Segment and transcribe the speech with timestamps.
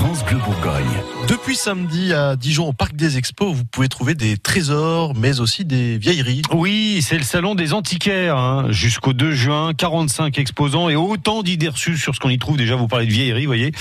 [0.00, 1.02] France Bleu Bourgogne.
[1.28, 5.66] Depuis samedi à Dijon au Parc des Expos, vous pouvez trouver des trésors, mais aussi
[5.66, 6.40] des vieilleries.
[6.54, 8.38] Oui, c'est le salon des antiquaires.
[8.38, 8.68] Hein.
[8.70, 12.56] Jusqu'au 2 juin, 45 exposants et autant d'idées reçues sur ce qu'on y trouve.
[12.56, 13.72] Déjà, vous parlez de vieilleries, vous voyez.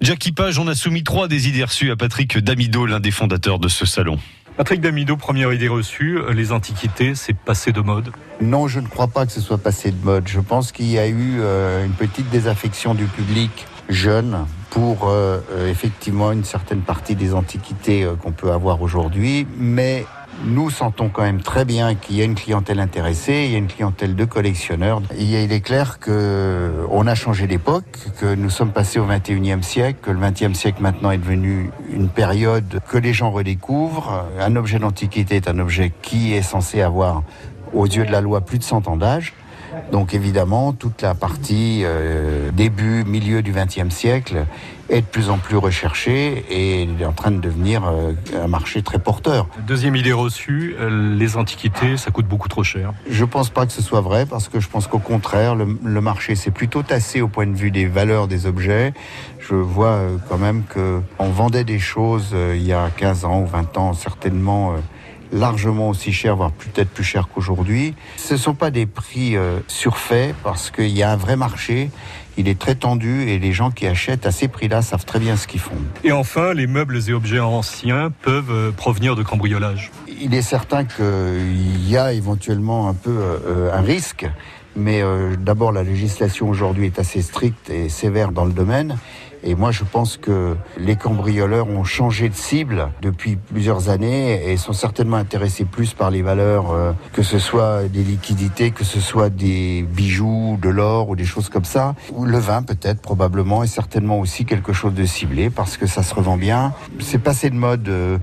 [0.00, 3.58] Jackie Page, on a soumis trois des idées reçues à Patrick Damido, l'un des fondateurs
[3.58, 4.16] de ce salon.
[4.56, 9.08] Patrick Damido, première idée reçue, les antiquités, c'est passé de mode Non, je ne crois
[9.08, 10.28] pas que ce soit passé de mode.
[10.28, 14.46] Je pense qu'il y a eu euh, une petite désaffection du public jeune
[14.78, 20.06] pour euh, euh, effectivement une certaine partie des antiquités qu'on peut avoir aujourd'hui, mais
[20.44, 23.58] nous sentons quand même très bien qu'il y a une clientèle intéressée, il y a
[23.58, 25.02] une clientèle de collectionneurs.
[25.18, 29.98] il est clair que on a changé d'époque, que nous sommes passés au 21e siècle,
[30.00, 34.26] que le 20e siècle maintenant est devenu une période que les gens redécouvrent.
[34.38, 37.24] Un objet d'antiquité est un objet qui est censé avoir,
[37.72, 39.34] aux yeux de la loi, plus de 100 ans d'âge.
[39.92, 44.46] Donc évidemment, toute la partie euh, début, milieu du XXe siècle
[44.88, 48.12] est de plus en plus recherchée et est en train de devenir euh,
[48.42, 49.46] un marché très porteur.
[49.66, 52.92] Deuxième idée reçue, euh, les antiquités, ça coûte beaucoup trop cher.
[53.08, 55.78] Je ne pense pas que ce soit vrai parce que je pense qu'au contraire, le,
[55.84, 58.94] le marché s'est plutôt tassé au point de vue des valeurs des objets.
[59.40, 63.78] Je vois quand même qu'on vendait des choses il y a 15 ans ou 20
[63.78, 64.74] ans certainement
[65.32, 67.94] largement aussi cher, voire peut-être plus cher qu'aujourd'hui.
[68.16, 71.90] Ce ne sont pas des prix euh, surfaits parce qu'il y a un vrai marché.
[72.36, 75.36] Il est très tendu et les gens qui achètent à ces prix-là savent très bien
[75.36, 75.74] ce qu'ils font.
[76.04, 79.90] Et enfin, les meubles et objets anciens peuvent euh, provenir de cambriolage.
[80.20, 84.26] Il est certain qu'il y a éventuellement un peu euh, un risque
[84.78, 88.96] mais euh, d'abord, la législation aujourd'hui est assez stricte et sévère dans le domaine.
[89.42, 94.56] Et moi, je pense que les cambrioleurs ont changé de cible depuis plusieurs années et
[94.56, 99.00] sont certainement intéressés plus par les valeurs, euh, que ce soit des liquidités, que ce
[99.00, 101.94] soit des bijoux, de l'or ou des choses comme ça.
[102.12, 106.02] Ou le vin, peut-être, probablement, et certainement aussi quelque chose de ciblé parce que ça
[106.02, 106.72] se revend bien.
[107.00, 107.88] C'est passé de mode.
[107.88, 108.18] Euh,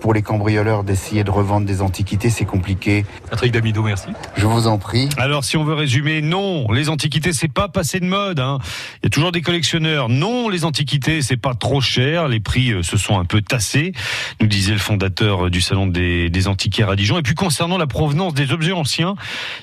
[0.00, 3.04] pour les cambrioleurs d'essayer de revendre des antiquités, c'est compliqué.
[3.30, 4.08] Patrick Damido, merci.
[4.36, 5.08] Je vous en prie.
[5.16, 8.40] Alors, si on veut résumer, non, les antiquités, c'est pas passé de mode.
[8.40, 8.58] Hein.
[9.02, 10.08] Il y a toujours des collectionneurs.
[10.08, 12.28] Non, les antiquités, c'est pas trop cher.
[12.28, 13.92] Les prix euh, se sont un peu tassés,
[14.40, 17.18] nous disait le fondateur euh, du salon des, des antiquaires à Dijon.
[17.18, 19.14] Et puis, concernant la provenance des objets anciens,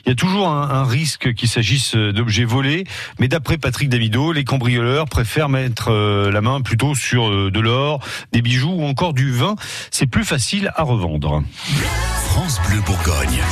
[0.06, 2.84] il y a toujours un, un risque qu'il s'agisse euh, d'objets volés.
[3.19, 8.00] Mais d'après Patrick Damido, les cambrioleurs préfèrent mettre la main plutôt sur de l'or,
[8.31, 9.56] des bijoux ou encore du vin.
[9.91, 11.44] C'est plus facile à revendre.
[12.31, 13.44] France Bleu Bourgogne.